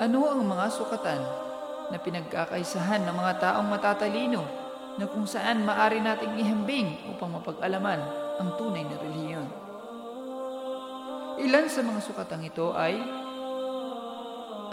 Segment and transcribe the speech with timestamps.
[0.00, 1.20] Ano ang mga sukatan
[1.92, 4.40] na pinagkakaisahan ng mga taong matatalino
[4.96, 8.00] na kung saan maari nating ihambing upang mapag-alaman
[8.40, 9.48] ang tunay na relihiyon?
[11.44, 12.96] Ilan sa mga sukatang ito ay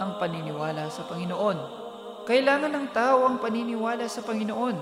[0.00, 1.58] ang paniniwala sa Panginoon.
[2.24, 4.76] Kailangan ng tao ang paniniwala sa Panginoon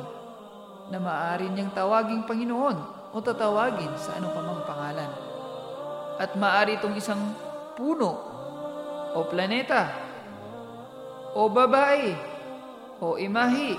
[0.95, 5.11] na maaari niyang tawaging Panginoon o tatawagin sa anumang pangalan.
[6.23, 7.35] At maaari itong isang
[7.75, 8.15] puno
[9.11, 10.06] o planeta
[11.37, 12.17] o babae
[12.97, 13.77] o imahi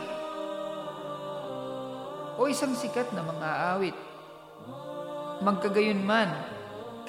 [2.38, 3.98] o isang sikat na mga awit.
[5.42, 6.30] Magkagayon man,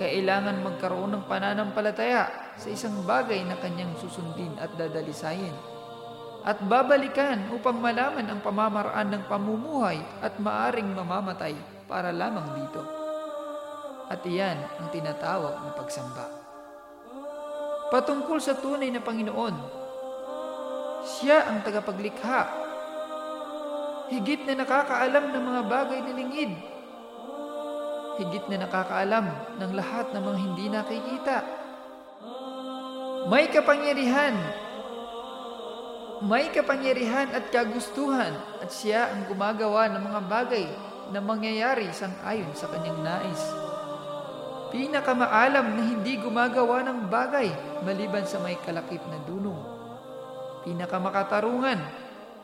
[0.00, 5.52] kailangan magkaroon ng pananampalataya sa isang bagay na kanyang susundin at dadalisayin.
[6.48, 11.52] At babalikan upang malaman ang pamamaraan ng pamumuhay at maaring mamamatay
[11.84, 12.80] para lamang dito.
[14.08, 16.26] At iyan ang tinatawag na pagsamba.
[17.92, 19.77] Patungkol sa tunay na Panginoon,
[21.04, 22.40] siya ang tagapaglikha.
[24.08, 26.52] Higit na nakakaalam ng mga bagay na lingid
[28.18, 29.26] higit na nakakaalam
[29.62, 31.36] ng lahat ng mga hindi nakikita.
[33.30, 34.34] May kapangyarihan.
[36.18, 40.66] May kapangyarihan at kagustuhan at siya ang gumagawa ng mga bagay
[41.14, 43.42] na mangyayari sang ayon sa kanyang nais.
[44.74, 47.48] Pinakamaalam na hindi gumagawa ng bagay
[47.86, 49.77] maliban sa may kalakip na dunong.
[50.66, 51.80] Pinakamakatarungan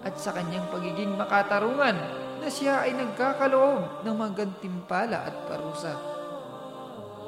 [0.04, 1.96] at sa kanyang pagiging makatarungan
[2.44, 5.94] na siya ay nagkakaloob ng magantimpala at parusa.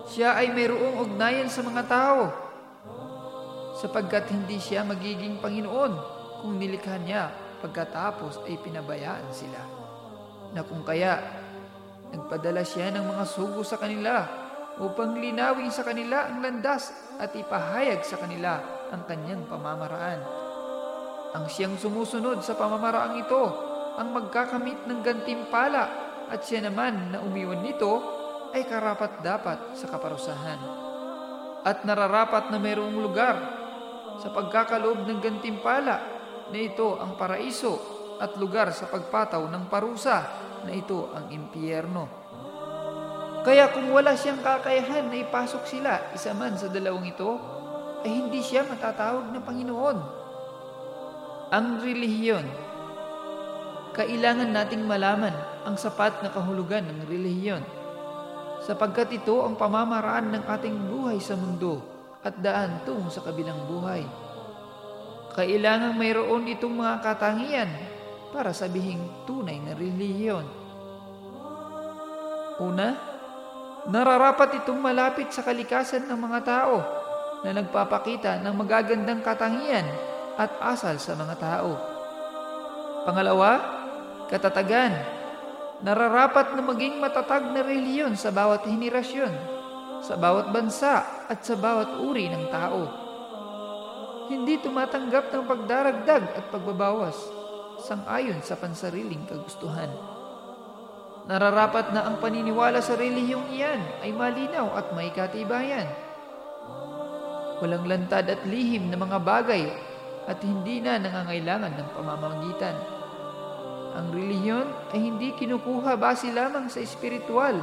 [0.07, 2.47] Siya ay mayroong ugnayan sa mga tao
[3.77, 5.93] sapagkat hindi siya magiging Panginoon
[6.41, 7.29] kung nilikha niya
[7.61, 9.61] pagkatapos ay pinabayaan sila.
[10.57, 11.21] Na kung kaya,
[12.13, 14.25] nagpadala siya ng mga sugo sa kanila
[14.81, 18.61] upang linawin sa kanila ang landas at ipahayag sa kanila
[18.93, 20.46] ang kanyang pamamaraan.
[21.35, 23.43] Ang siyang sumusunod sa pamamaraang ito
[23.97, 25.85] ang magkakamit ng gantimpala
[26.29, 28.03] at siya naman na umiwan nito
[28.53, 30.61] ay karapat dapat sa kaparusahan.
[31.67, 33.37] At nararapat na mayroong lugar
[34.23, 35.97] sa pagkakaloob ng gantimpala
[36.53, 40.19] na ito ang paraiso at lugar sa pagpataw ng parusa
[40.65, 42.05] na ito ang impyerno.
[43.47, 47.31] Kaya kung wala siyang kakayahan na ipasok sila isa man sa dalawang ito,
[48.03, 50.26] ay hindi siya matatawag na Panginoon.
[51.47, 52.43] Ang relihiyon
[53.95, 55.31] kailangan nating malaman
[55.63, 57.63] ang sapat na kahulugan ng relihiyon
[58.67, 61.81] sapagkat ito ang pamamaraan ng ating buhay sa mundo
[62.27, 64.03] at daan tungo sa kabilang buhay.
[65.39, 67.71] Kailangan mayroon itong mga katangian
[68.35, 70.45] para sabihing tunay na relihiyon.
[72.59, 72.89] Una,
[73.87, 76.77] nararapat itong malapit sa kalikasan ng mga tao
[77.47, 81.77] na nagpapakita ng magagandang katangian at asal sa mga tao.
[83.09, 83.51] Pangalawa,
[84.29, 84.93] katatagan.
[85.81, 89.33] Nararapat na maging matatag na reliyon sa bawat henerasyon,
[90.01, 92.83] sa bawat bansa at sa bawat uri ng tao.
[94.27, 97.17] Hindi tumatanggap ng pagdaragdag at pagbabawas
[97.85, 99.93] sangayon sa pansariling kagustuhan.
[101.27, 105.87] Nararapat na ang paniniwala sa relihiyong iyan ay malinaw at may katibayan.
[107.61, 109.65] Walang lantad at lihim na mga bagay
[110.27, 112.77] at hindi na nangangailangan ng pamamagitan.
[113.97, 117.57] Ang relihiyon ay hindi kinukuha base lamang sa espiritual.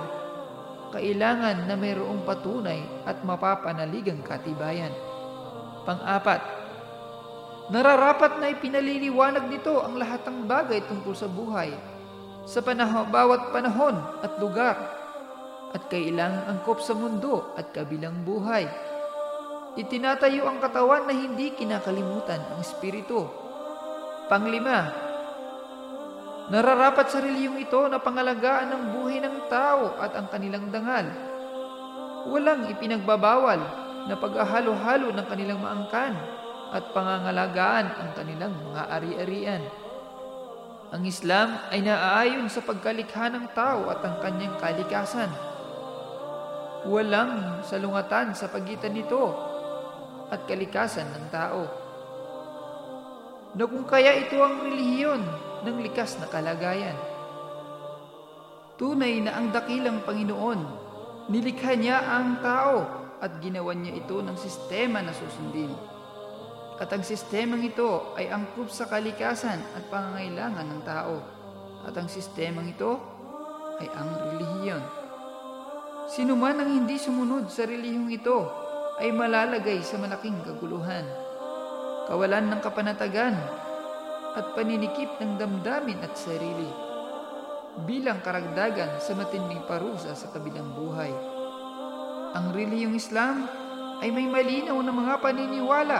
[0.95, 4.93] Kailangan na mayroong patunay at mapapanaligang katibayan.
[5.83, 6.41] Pang-apat,
[7.69, 11.93] nararapat na ipinaliliwanag nito ang lahat ng bagay tungkol sa buhay
[12.43, 14.75] sa panahon, bawat panahon at lugar
[15.71, 18.67] at kailangang angkop sa mundo at kabilang buhay.
[19.73, 23.25] Itinatayo ang katawan na hindi kinakalimutan ang espiritu.
[24.29, 25.03] Panglima,
[26.43, 31.07] Nararapat sa reliyong ito na pangalagaan ng buhay ng tao at ang kanilang dangal.
[32.27, 33.59] Walang ipinagbabawal
[34.11, 36.19] na pag-ahalo-halo ng kanilang maangkan
[36.75, 39.63] at pangangalagaan ang kanilang mga ari-arian.
[40.91, 45.31] Ang Islam ay naaayon sa pagkalikha ng tao at ang kanyang kalikasan.
[46.91, 49.52] Walang salungatan sa pagitan nito
[50.33, 51.69] at kalikasan ng tao.
[53.53, 55.21] Na kung kaya ito ang relihiyon
[55.61, 56.97] ng likas na kalagayan.
[58.81, 60.61] Tunay na ang dakilang Panginoon,
[61.29, 65.69] nilikha niya ang tao at ginawa niya ito ng sistema na susundin.
[66.81, 71.15] At ang sistemang ito ay angkop sa kalikasan at pangangailangan ng tao.
[71.85, 72.97] At ang sistemang ito
[73.77, 74.83] ay ang relihiyon.
[76.09, 78.62] Sino man ang hindi sumunod sa relihiyong ito
[79.01, 81.05] ay malalagay sa malaking kaguluhan.
[82.03, 83.31] kawalan ng kapanatagan,
[84.33, 86.69] at paninikip ng damdamin at sarili
[87.85, 91.09] bilang karagdagan sa matinding parusa sa kabilang buhay.
[92.33, 93.45] Ang reliyong Islam
[94.01, 95.99] ay may malinaw na mga paniniwala.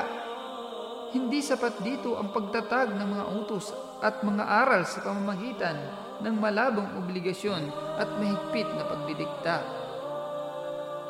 [1.14, 3.70] Hindi sapat dito ang pagtatag ng mga utos
[4.02, 5.78] at mga aral sa pamamagitan
[6.26, 7.70] ng malabong obligasyon
[8.02, 9.83] at mahigpit na pagdidikta.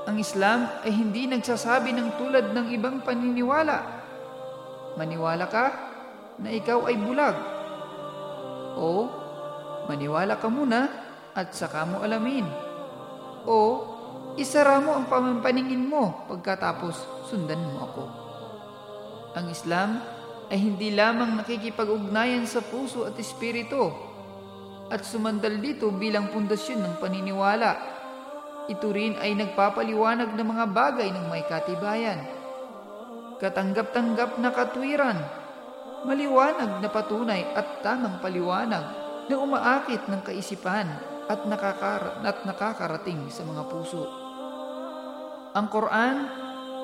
[0.03, 4.03] Ang Islam ay hindi nagsasabi ng tulad ng ibang paniniwala.
[5.00, 5.65] Maniwala ka
[6.44, 7.38] na ikaw ay bulag.
[8.75, 9.07] O
[9.88, 10.91] maniwala ka muna
[11.31, 12.44] at saka mo alamin.
[13.47, 13.57] O
[14.35, 18.03] isara mo ang pamampaningin mo pagkatapos sundan mo ako.
[19.39, 20.03] Ang Islam
[20.51, 23.89] ay hindi lamang nakikipag-ugnayan sa puso at espiritu
[24.91, 27.71] at sumandal dito bilang pundasyon ng paniniwala.
[28.63, 32.24] Ito rin ay nagpapaliwanag ng mga bagay ng may katibayan.
[33.44, 35.19] Katanggap-tanggap na katwiran,
[36.07, 38.86] maliwanag na patunay at tamang paliwanag
[39.27, 40.88] na umaakit ng kaisipan
[41.27, 44.07] at, nakakar at nakakarating sa mga puso.
[45.51, 46.18] Ang Quran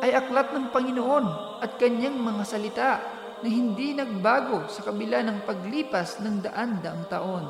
[0.04, 1.26] ay aklat ng Panginoon
[1.64, 2.92] at kanyang mga salita
[3.40, 7.46] na hindi nagbago sa kabila ng paglipas ng daan-daang taon.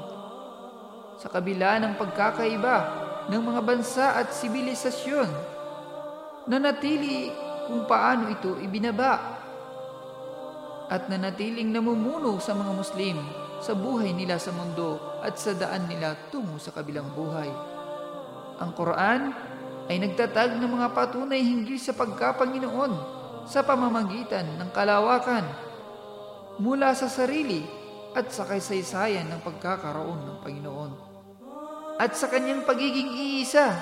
[1.18, 2.99] Sa kabila ng pagkakaiba
[3.30, 5.30] ng mga bansa at sibilisasyon,
[6.50, 7.30] nanatili
[7.70, 9.38] kung paano ito ibinaba
[10.90, 13.22] at nanatiling namumuno sa mga Muslim
[13.62, 17.54] sa buhay nila sa mundo at sa daan nila tungo sa kabilang buhay.
[18.58, 19.22] Ang Quran
[19.86, 22.94] ay nagtatag ng mga patunay hinggil sa pagkapanginoon
[23.46, 25.46] sa pamamagitan ng kalawakan
[26.58, 27.62] mula sa sarili
[28.18, 31.09] at sa kaysaysayan ng pagkakaroon ng Panginoon
[32.00, 33.76] at sa kanyang pagiging iisa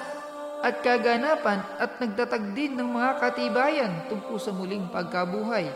[0.66, 5.70] at kaganapan at nagtatag din ng mga katibayan tungkol sa muling pagkabuhay.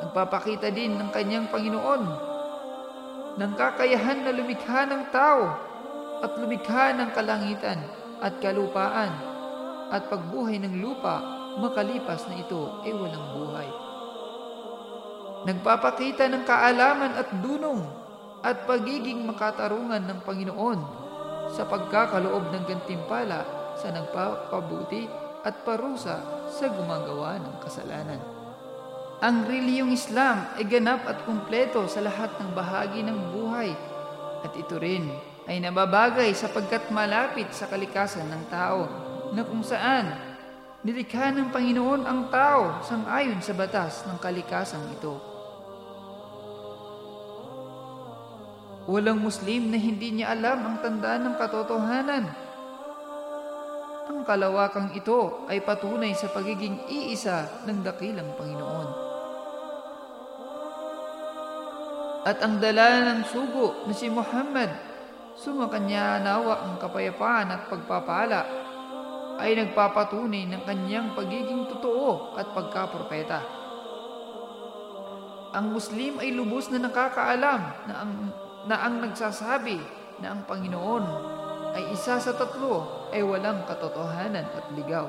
[0.00, 2.02] Nagpapakita din ng kanyang Panginoon
[3.36, 5.44] ng kakayahan na lumikha ng tao
[6.24, 7.84] at lumikha ng kalangitan
[8.24, 9.12] at kalupaan
[9.92, 11.20] at pagbuhay ng lupa
[11.60, 13.68] makalipas na ito ay walang buhay.
[15.52, 17.84] Nagpapakita ng kaalaman at dunong
[18.40, 21.09] at pagiging makatarungan ng Panginoon
[21.54, 23.42] sa pagkakaloob ng gantimpala
[23.78, 25.06] sa nagpapabuti
[25.42, 28.20] at parusa sa gumagawa ng kasalanan.
[29.20, 33.70] Ang reliyong Islam ay ganap at kumpleto sa lahat ng bahagi ng buhay
[34.40, 35.12] at ito rin
[35.44, 38.88] ay nababagay sapagkat malapit sa kalikasan ng tao
[39.36, 40.16] na kung saan
[40.80, 45.29] nilikha ng Panginoon ang tao sang ayon sa batas ng kalikasang ito.
[48.90, 52.24] Walang Muslim na hindi niya alam ang tandaan ng katotohanan.
[54.10, 59.10] Ang kalawakang ito ay patunay sa pagiging iisa ng dakilang Panginoon.
[62.20, 64.68] at ang dala ng sugo na si Muhammad,
[65.40, 68.40] sumakanya nawa ang kapayapaan at pagpapala,
[69.40, 73.40] ay nagpapatunay ng kanyang pagiging totoo at pagkapropeta.
[75.56, 78.12] Ang Muslim ay lubos na nakakaalam na ang,
[78.68, 79.80] na ang nagsasabi
[80.20, 81.04] na ang Panginoon
[81.72, 85.06] ay isa sa tatlo ay walang katotohanan at ligaw.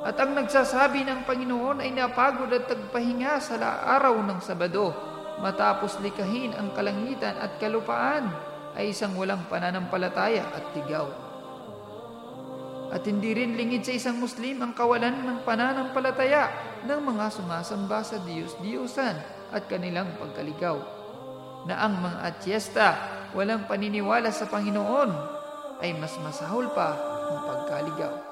[0.00, 4.96] At ang nagsasabi ng Panginoon ay napagod at tagpahinga sa araw ng Sabado
[5.40, 8.32] matapos likahin ang kalangitan at kalupaan
[8.76, 11.08] ay isang walang pananampalataya at tigaw.
[12.90, 16.50] At hindi rin lingid sa isang Muslim ang kawalan ng pananampalataya
[16.82, 19.16] ng mga sumasamba sa Diyos-Diyosan
[19.54, 20.99] at kanilang pagkaligaw.
[21.68, 22.86] Na ang mga atyesta
[23.36, 25.10] walang paniniwala sa Panginoon
[25.80, 26.96] ay mas masahol pa
[27.30, 28.29] ang pagkaligaw.